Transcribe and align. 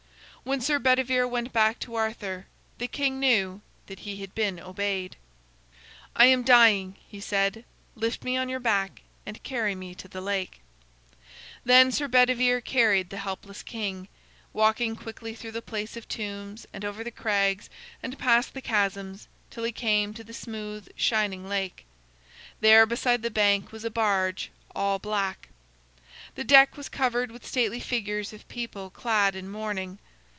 When 0.43 0.59
Sir 0.59 0.79
Bedivere 0.79 1.27
went 1.27 1.53
back 1.53 1.77
to 1.81 1.93
Arthur, 1.93 2.47
the 2.79 2.87
king 2.87 3.19
knew 3.19 3.61
that 3.85 3.99
he 3.99 4.21
had 4.21 4.33
been 4.33 4.59
obeyed. 4.59 5.15
"I 6.15 6.25
am 6.25 6.41
dying," 6.41 6.95
he 7.07 7.19
said. 7.19 7.63
"Lift 7.93 8.23
me 8.23 8.37
on 8.37 8.49
your 8.49 8.59
back 8.59 9.03
and 9.23 9.43
carry 9.43 9.75
me 9.75 9.93
to 9.93 10.07
the 10.07 10.19
lake." 10.19 10.61
Then 11.63 11.91
Sir 11.91 12.07
Bedivere 12.07 12.59
carried 12.59 13.11
the 13.11 13.17
helpless 13.19 13.61
king, 13.61 14.07
walking 14.51 14.95
quickly 14.95 15.35
through 15.35 15.51
the 15.51 15.61
place 15.61 15.95
of 15.95 16.07
tombs, 16.07 16.65
and 16.73 16.83
over 16.83 17.03
the 17.03 17.11
crags, 17.11 17.69
and 18.01 18.17
past 18.17 18.55
the 18.55 18.63
chasms, 18.63 19.27
till 19.51 19.63
he 19.63 19.71
came 19.71 20.11
to 20.15 20.23
the 20.23 20.33
smooth 20.33 20.87
shining 20.95 21.47
lake. 21.47 21.85
There 22.61 22.87
beside 22.87 23.21
the 23.21 23.29
bank 23.29 23.71
was 23.71 23.85
a 23.85 23.91
barge, 23.91 24.49
all 24.73 24.97
black. 24.97 25.49
The 26.33 26.43
deck 26.43 26.77
was 26.77 26.89
covered 26.89 27.29
with 27.31 27.45
stately 27.45 27.79
figures 27.79 28.33
of 28.33 28.47
people 28.47 28.89
clad 28.89 29.35
in 29.35 29.47
mourning. 29.47 29.99